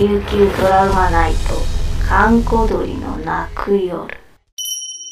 [0.00, 1.38] 琉球ドラマナイト
[2.08, 4.08] 閑古鳥の泣く夜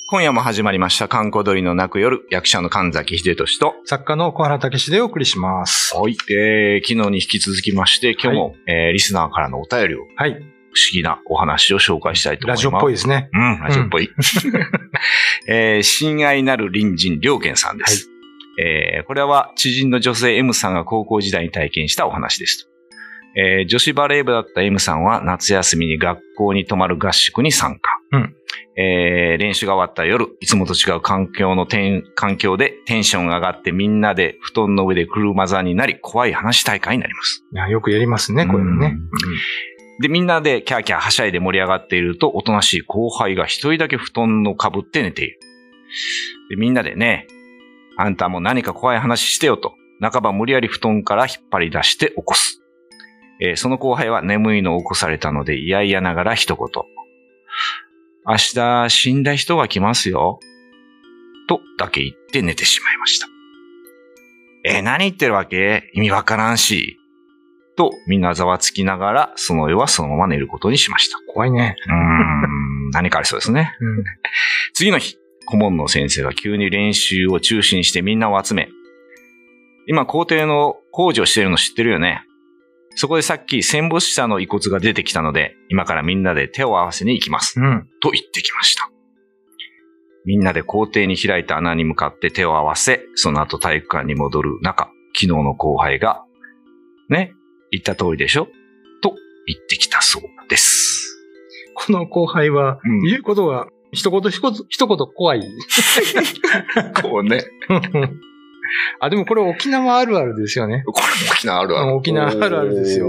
[0.08, 5.94] 今夜も始まりました、観光鳥の泣く夜、役者の神崎秀俊と、作家の小原武史でお送りします。
[5.94, 10.30] はい、えー、昨日に引き続きまして、今日も、えー、リスナーからのお便りを、はい。
[10.30, 10.42] 不思
[10.94, 12.64] 議なお話を紹介したいと思います。
[12.64, 13.28] ラジオっぽいですね。
[13.34, 14.08] うん、ラジオっぽい。
[15.46, 18.08] えー、親愛なる隣人、良健さんです。
[18.58, 22.67] えー、これは知人の女性 M さんが高校時代に体験したお話ですと。
[23.36, 27.90] えー、女子バレー部だった M さんは夏休みに学校に泊まる合宿に参加。
[28.12, 28.34] うん
[28.80, 37.44] えー練習が終わった夜、いつもと違う環境のてん環境でテンションが上がってみんなで布団の上で車座になり怖い話大会になります。
[37.52, 38.96] いやよくやりますね、こういうのね。
[40.00, 45.40] で、みんなでキャーキャーはしゃいで盛り上がっていると、おとなしい後輩が一人だけ布団のかぶって寝ている。
[46.50, 47.26] で、みんなでね、
[47.96, 52.62] あんたも何か怖い話してよと、半ば無理やり布団から引っ張り出して起こす。
[53.40, 56.84] えーその後輩は眠いのを起こされたので、嫌々ながら一言。
[58.26, 60.38] 明日死んだ人が来ますよ。
[61.48, 63.26] とだけ言って寝てしまいました。
[64.64, 65.90] えー何言ってるわけ？
[65.94, 66.98] 意味わからんし。
[67.76, 71.16] と、みんなざわつきながら、その夜はそのまま寝ることにしました。
[71.32, 71.76] 怖いね。
[71.86, 73.72] うーん、 何かありそうですね。
[73.80, 74.04] うん。
[74.74, 78.68] 次の日、顧問の先生が急に練習を中止にしてみんなを集め、
[79.86, 82.24] 今校庭の工事をしてるの知ってるよね？
[83.00, 87.60] そこでさっき戦没者の遺骨が出てきたので、今からみんなで手を合わせに行きます。
[87.60, 87.88] うん。
[88.02, 88.90] と言ってきました。
[90.24, 96.24] みんなで校庭に開いた穴に向かって手を合わせ、その後体育館に戻る中、昨日の後輩が、
[97.08, 97.34] ね、
[97.70, 98.48] 言った通りでしょ？
[99.00, 99.14] と
[99.46, 101.16] 言ってきたそうです。
[101.76, 105.40] この後輩は、うん言うことが、一言一言、一言怖い。
[107.00, 107.44] こうね。
[109.00, 110.82] あ、でもこれ沖縄あるあるですよね。
[110.86, 111.90] これ沖縄あるある。
[111.90, 113.06] うん沖縄あるあるですよ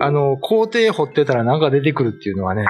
[0.00, 2.64] あの、校庭掘ってたらなんか出てくるっていうのはね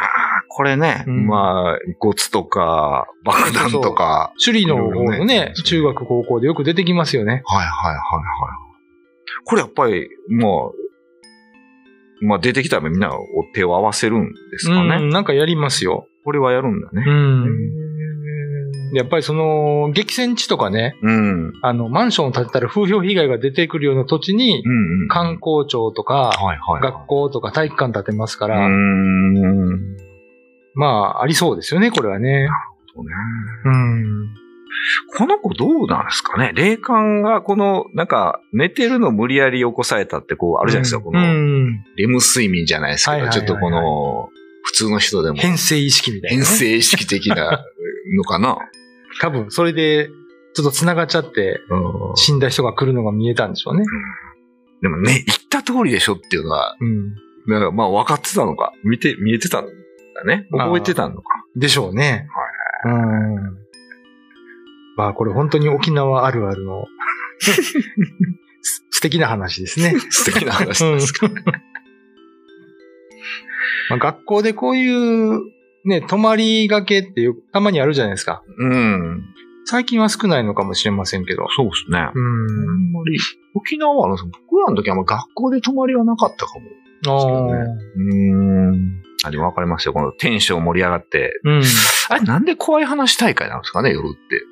[0.53, 4.33] これね、うんまあ、遺骨とか、爆弾とか。
[4.45, 7.43] 首里の方のねね、中学高校でよく出てきますよね。
[7.47, 8.01] はいはいはいはい。
[9.45, 10.51] これやっぱり、まあ、
[12.21, 13.23] まあ出てきたらみんなお
[13.55, 14.97] 手を合わせるんですかね。
[14.97, 16.09] うん、なんかやりますよ。
[16.25, 17.05] これはやるんだね。
[17.07, 17.90] うん。
[18.93, 21.15] やっぱりその、激戦地とかね、うん。
[21.15, 25.09] うんあの、マンションを建てたら風評被害が出てくるような土地に、うん。
[25.09, 26.83] 観光庁とか、はいはい。
[26.83, 29.97] 学校とか体育館建てますかうら、ん。
[30.75, 32.49] まあ、ありそうですよね、これはね。
[32.95, 33.11] そうね
[33.65, 34.35] うん。
[35.17, 36.53] この子どうなんですかね？
[36.55, 41.85] 霊感がこの、なんか、寝てるの無理やり起こされたってこう、あるじゃないですか、こうの、ん。
[41.97, 44.29] レム睡眠じゃないですけど、はいはいはいはいちょっとこの、
[44.63, 46.45] 普通の人でも、変性意識みたいな、ね。
[46.45, 47.65] 変性意識的な
[48.17, 48.59] のかな？
[49.21, 50.09] 多分、それで、
[50.55, 51.77] ちょっと繋がっちゃって、う
[52.13, 53.85] ん死んだ人が来るのが見えたんでしょうね。
[54.83, 57.15] でもね、言った通りでしょっていうのは、うん。
[57.47, 60.47] なんかまあ分かってたのか、見て、見えてたんだね。
[60.51, 61.23] まあ覚えてたのか？
[61.57, 62.29] でしょうね。
[62.85, 63.61] うん。
[64.97, 66.85] まあ、これ本当に沖縄あるあるの、
[67.41, 69.95] す素敵な話ですね。
[70.11, 71.29] 素敵な話ですか。
[73.89, 75.41] まあ、学校でこういう、
[75.85, 78.43] ね、泊まりがけっていう、たまにあるじゃないですか。
[78.59, 79.25] うん。
[79.65, 81.47] 最近は少ないのかもしれませんけど。
[81.57, 81.99] そうですね。
[81.99, 82.89] あうん。
[82.91, 83.19] んまり、
[83.55, 86.67] 沖縄はあの、僕らの時はあんま学校で泊まりはなかったかも。
[87.07, 87.57] ああ。
[87.97, 89.03] うん。
[89.25, 89.93] あ、でも分かりますよ。
[89.93, 91.41] このテンション盛り上がって。
[91.45, 91.63] うん。
[92.11, 94.43] あれ、なんで怖い話大会なんですかね、夜って。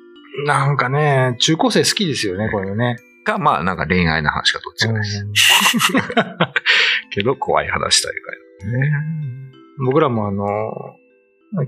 [0.45, 2.97] なんかね、中高生好きですよね、こういうのね。
[3.23, 5.23] か、まあ、なんか恋愛の話かどっちかです。
[5.23, 5.33] うん
[7.11, 8.13] けど、怖い話大
[8.71, 8.79] 会。
[8.79, 8.91] ね。
[9.85, 10.45] 僕らもあの、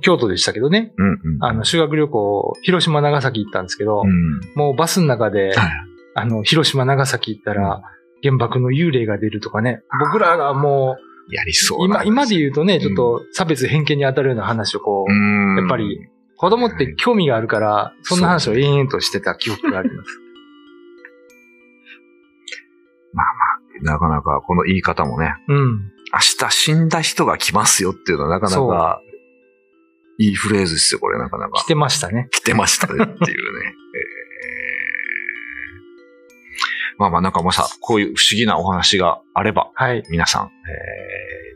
[0.01, 0.93] 京都でしたけどね。
[0.97, 1.43] うんうん。
[1.43, 4.39] あの、修学旅行、広島、長崎行ったんですけど、うん。
[4.55, 5.69] もうバスの中で、はい
[6.13, 7.81] あの、広島、長崎行ったら、
[8.23, 9.81] 原爆の幽霊が出るとかね。
[9.99, 10.97] 僕らがも
[11.29, 15.57] やりそう今、今で言うとね、んちょっと差別偏見に当たるような話をこう、うん。
[15.57, 20.19] やっぱり、子供って興味があるから、そんな話を延々としてた記憶があります。
[23.83, 25.91] なかなかこの言い方もね、うん。
[26.13, 29.01] 明日死んだ人が来ますよっていうのはなかなか
[30.17, 31.65] いいフレーズですよ、これなかなか来。
[31.65, 32.27] てましたね。
[32.31, 33.15] 来てましたねっていうね。
[33.65, 34.21] えー
[36.97, 40.03] まあまあなんかもしさ、こういう不思議なお話があれば、はい。
[40.11, 40.51] 皆さん、えー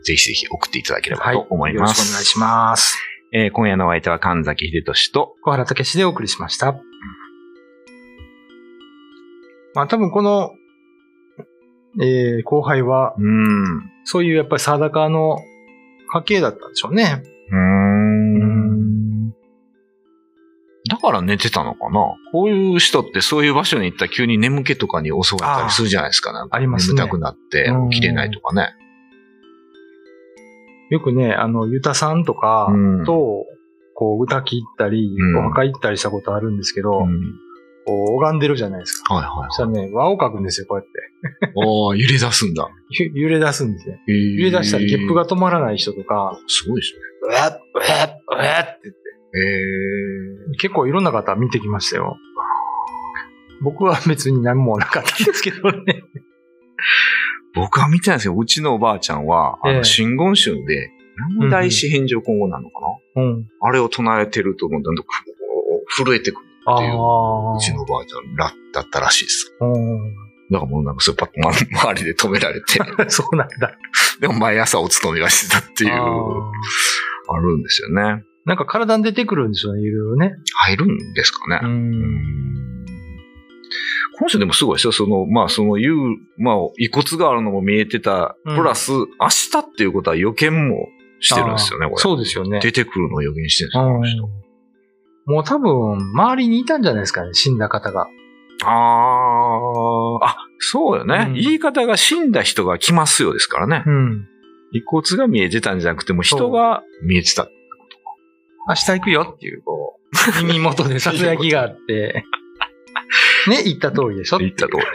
[0.06, 1.34] ぜひぜひ送っていただければはい。
[1.36, 1.98] と思います。
[1.98, 2.96] よろしくお願いします。
[3.32, 6.74] えー今夜のお相手は神崎秀俊と、小原武史でお送りしました。
[9.74, 10.50] まあ多分この、
[12.00, 13.90] えー後輩は、うん。
[14.04, 15.38] そういうやっぱり定かの
[16.12, 17.22] 家系だったんでしょうね。
[21.06, 22.00] から寝てたのかな？
[22.32, 26.32] こういう人ってそういう場所に行ったら急に眠気とかに襲われたりするじゃないですか。
[26.32, 28.74] なんかありますね眠たくなってうん起きれないとかね。
[30.90, 33.44] よくね、あの、ユタさんとかうんと、
[33.94, 37.34] こう、歌切ったり、うんお墓行ったりしたことあるんですけど、うん
[37.86, 39.14] こう、拝んでるじゃないですか。
[39.14, 41.52] はいはいそしたらね、輪を書くんですよ、こうやって。
[41.56, 42.68] おー揺れ出すんだ。
[42.90, 44.00] ゆ 揺れ出すんですね。
[44.06, 45.24] 揺揺れ出したらゲップが。
[45.24, 49.00] 止まらない人とか、すごいですうわっ、うわっ、うわっって言って、
[49.32, 49.40] ね。
[50.52, 52.16] え結構いろんな方見てきましたよ。
[53.62, 56.02] 僕は別に何もなかったんですけどね。
[57.54, 60.90] 僕は見てないんですけど、うちのおばあちゃんは、あええの、真言宗で、
[61.38, 62.80] 南大師返上今後なのか
[63.16, 63.48] な、うん。
[63.60, 65.06] あれを唱えてると、もうだんだん
[65.88, 67.56] 震えてくるあっていう、あ。
[67.56, 69.52] うちのおばあちゃんらだったらしいです。
[69.60, 72.86] うだからもうなんかそれパッとま周りで止められて、ん。
[73.10, 73.78] そうなんだ。
[74.20, 78.22] でも毎朝お勤めはしてたっていう、あるんですよね。
[78.46, 80.36] なんか体に出てくるんでしょうね、いろいろね。
[80.54, 81.60] 入るんですかね。
[84.18, 84.92] この人でもすごいですよ。
[84.92, 85.96] その、まあ、その、いう、
[86.38, 90.88] まあ、遺骨があるのも見えてた、うんプラス、明日っていうことは予見も
[91.20, 92.00] してるんですよね、これ。
[92.00, 92.60] そうですよね。
[92.60, 94.40] 出てくるのを予言してるんですよ、この人。
[94.40, 94.46] うん
[95.26, 98.06] もう多分、周りにいたんじゃないですかね、死んだ方が。
[98.64, 103.82] あー、あ、そうよね、うん言い方が死んだ人が来ますよですからね。
[103.84, 104.28] うん。
[104.72, 107.48] 遺骨が見えてたんじゃなくても、人が見えてた。
[108.68, 109.98] 明日行くよっていう、こ
[110.40, 112.24] う、 耳元でささやきがあって、
[113.48, 114.38] ね、言った通りでしょ？
[114.38, 114.82] 言った通り。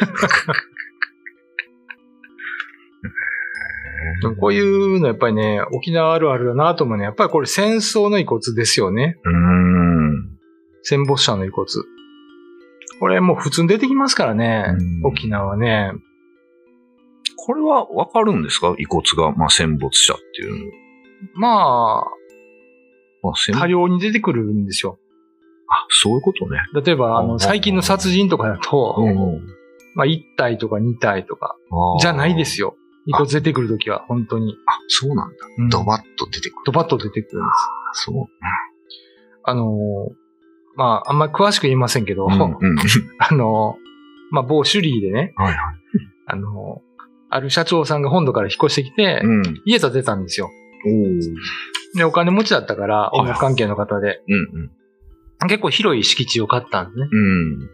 [4.40, 7.04] こういうのやっぱりね、沖縄あるあるだなと思うね。
[7.06, 9.18] やっぱりこれ戦争の遺骨ですよね。
[9.24, 10.38] うーん。
[10.84, 11.68] 戦没者の遺骨。
[13.00, 15.06] これもう普通に出てきますからねうん。
[15.06, 15.92] 沖縄ね。
[17.36, 18.76] これはわかるんですか？
[18.78, 20.72] 遺骨が、まあ、戦没者っていうの。
[21.36, 22.04] まあ、
[23.54, 25.00] 多量に出てくるんですよ。
[25.68, 26.60] あ、そういうことね。
[26.84, 29.42] 例えば、あうんの、最近の殺人とかだと、ん。
[29.96, 31.56] まあ、1体とか2体とか、
[32.00, 32.68] じゃないですよ。
[32.68, 32.76] よ。
[33.08, 34.56] 遺骨出てくるときは、本当に。
[34.68, 35.36] あ、そうなんだ。
[35.58, 36.62] うんドバッと出てくる。
[36.66, 37.50] ドバッと出てくるんで
[37.94, 38.04] す。
[38.06, 38.26] そう。
[39.44, 39.68] あのー
[40.76, 42.78] まあ、あんまり詳しく言いませんけど、うん、うん。
[43.20, 43.82] あのー
[44.32, 45.58] まあ、某シュリーでね、はいはい。
[46.28, 46.92] あのー
[47.34, 49.62] ある社長さんが本土から引っ越してきて、うん。
[49.64, 50.50] 家建てたんですよ。
[51.96, 57.08] で、お金持ちだったから、い音楽関係の方で、うん、結構広い敷地を買ったんですね。
[57.12, 57.70] うん。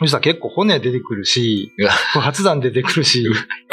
[0.00, 1.72] そしたら結構骨出てくるし
[2.12, 3.26] 不発弾出てくるし、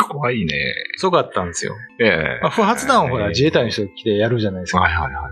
[0.10, 0.54] 怖いね。
[0.98, 1.76] すごかったんですよ。
[2.02, 4.80] ええまあ不発弾をほら、自衛隊の人が来てやるじゃないですか。
[4.80, 5.30] はいはいは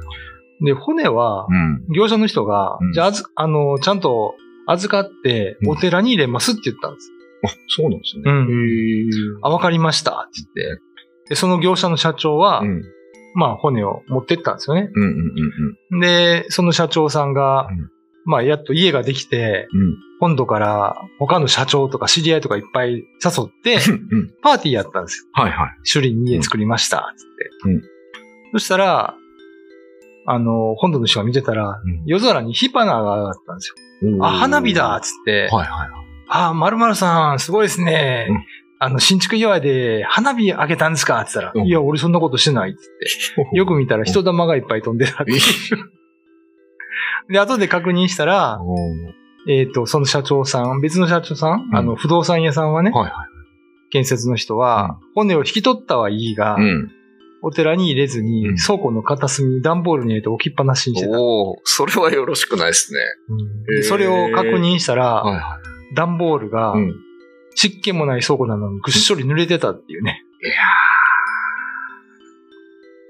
[0.61, 0.65] い。
[0.65, 1.85] で、骨は、うん。
[1.95, 4.35] 業者の人が、うんじゃあ、あず、あの、ちゃんと
[4.67, 7.09] 預かって、うんお寺に入れますって言ったんです。
[7.45, 8.23] あ、そうなんですね。
[8.25, 10.81] うんへあ、わかりましたって言って。
[11.29, 12.67] で、その業者の社長は、え。
[12.67, 12.83] うん。
[13.35, 14.89] まあ、骨を持ってったんですよね。
[14.93, 15.09] うんうん
[15.91, 17.89] うんで、その社長さんが、うん
[18.25, 19.81] まあ、やっと家ができて、うん。
[19.81, 19.95] うん。
[20.19, 23.03] 本土から他の社長とか知り合いとかいっぱい誘
[23.45, 24.33] って、うん。
[24.41, 25.25] パーティーやったんですよ。
[25.33, 25.69] はいはい。
[25.79, 27.25] 首里に家作りました、つっ
[27.63, 27.69] て。
[27.69, 27.81] うん
[28.53, 29.15] そしたら、
[30.27, 33.73] あの、本土の人が見てたら、うん夜空に火花が上がったんです
[34.05, 34.25] よ。
[34.25, 35.89] あ、花火だっつって、はいはい。
[36.29, 38.27] あ、まるまるさん、すごいですね。
[38.83, 41.21] うんあの、新築祝いで花火あげたんですか？
[41.21, 43.49] って言ったら、うんいや、俺そんなことしてないっつって。
[43.57, 45.39] よく見たら人玉がいっぱい飛んでたっていう。
[47.31, 48.59] で、後で確認したら、
[49.47, 53.27] えっ、と、その社長さん、別の社長さん、うんあの、不動産屋さんはね、はいは
[53.91, 56.61] 建設の人は、骨を引き取ったはいいが、い。
[56.63, 56.91] うん。
[57.45, 61.19] お寺に入れずに、うん倉庫の片隅に段ボールに入れて置きっぱなしにしてた。
[61.19, 62.99] おおそれはよろしくないですね。
[63.29, 65.59] うんへーでそれを確認したら、はいは
[65.93, 66.79] 段ボールがい。
[66.79, 66.95] うん。
[67.55, 70.23] 湿気もない倉庫なのにぐっしょり濡れてたっていうね。
[70.43, 70.53] いや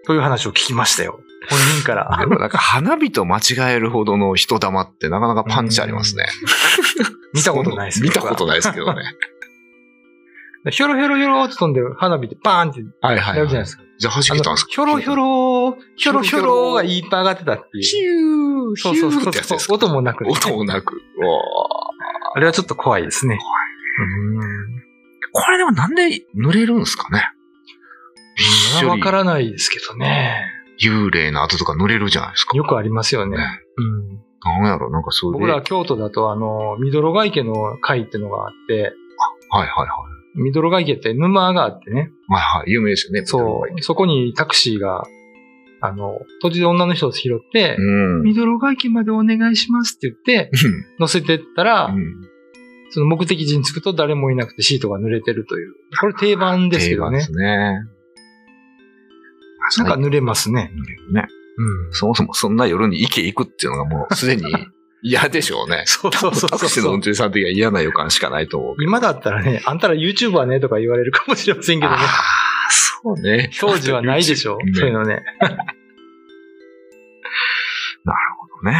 [0.05, 1.19] という話を聞きましたよ。
[1.49, 2.17] 本人かーら。
[2.21, 3.41] でもなんか花火と間違
[3.75, 6.25] えるほどの人玉ってなかなかパンチありますね。
[7.33, 8.57] 見たことないです見たことない。
[8.57, 9.01] ですけどね。
[10.71, 12.79] ひょろひょろひょろって飛んで花火ってバーンって。
[13.01, 13.83] やるじゃないですか。
[13.97, 14.71] じゃあ弾けたんですか？
[14.71, 17.83] ひょろひょろ、ひょろひょろがいっぱい上がってたっていう。
[17.83, 19.57] ヒューそうそうヒューってやつそう。
[19.57, 21.01] ですか音もなくね、音もなく。
[22.35, 23.35] あれはちょっと怖いですね。
[23.35, 23.39] うん。
[25.31, 27.23] これでもなんで濡れるんですかね？
[28.87, 30.45] わからないですけどね。
[30.81, 32.57] 幽霊の跡とか濡れるじゃないですか。
[32.57, 33.37] よくありますよね。
[33.37, 33.43] ね
[33.77, 34.23] うん。
[34.43, 35.39] なんやろなんかそういう。
[35.39, 38.93] 僕ら京都だと、あの、ミドロガ池の会っていうのがあって、
[39.49, 39.85] はいはいは
[40.35, 40.41] い。
[40.41, 42.09] ミドロガ池って沼があってね。
[42.27, 42.71] はいはい。
[42.71, 43.25] 有名ですよね。
[43.25, 43.81] そう。
[43.81, 45.03] そこにタクシーが、
[45.79, 48.21] あの、途中で女の人を拾って、うん。
[48.23, 50.51] ミドロガ池までお願いしますって言って、
[50.99, 52.32] 乗せてったら、うん。
[52.93, 55.73] その目的地に着くと誰もいなくてシートが濡れてるという。
[55.99, 57.41] これ定番ですけどね定番で。
[57.41, 57.93] すね。
[59.79, 60.71] なんか濡れますね。
[60.75, 61.27] 濡れるね。
[61.57, 61.93] うん。
[61.93, 64.43] そもそもそんな夜に池行くっていうのがもうすでに
[65.01, 65.83] 嫌でしょうね。
[65.87, 68.75] そうそうそうタクシーの運転手さん的には嫌な予感しかないと思う。
[68.83, 71.97] 今だったらね、あんたら YouTuber ねとか言われるかもしれませんけどね。
[71.99, 72.07] ああ、
[72.71, 73.49] そうね。
[73.59, 75.23] 当時はないでしょ ねそういうのね。
[78.63, 78.77] ね。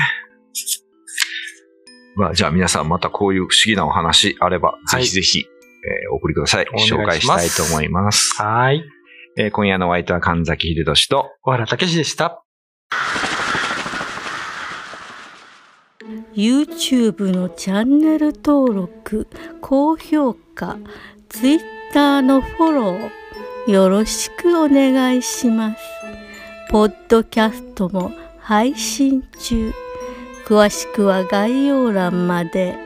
[2.15, 6.65] まあ、じゃあ皆さんまたこういう不思議なお話あれば、はいぜひぜひ、えーお送りください。
[6.69, 8.41] お願いします紹介したいと思います。
[8.41, 8.83] はい。
[9.37, 12.43] えー今夜のお相手は神崎秀俊と、小原武史でした。
[16.35, 19.27] YouTube のチャンネル登録
[19.61, 20.77] 高評価
[21.29, 25.77] Twitter のフォローよろしくお願いします
[26.69, 29.71] ポッドキャストも配信中
[30.45, 32.82] 詳しくは概要欄まで。